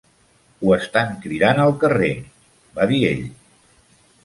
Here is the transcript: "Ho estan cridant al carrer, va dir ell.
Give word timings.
"Ho 0.61 0.71
estan 0.77 1.11
cridant 1.25 1.61
al 1.67 1.75
carrer, 1.85 2.11
va 2.81 2.91
dir 2.95 3.05
ell. 3.13 3.25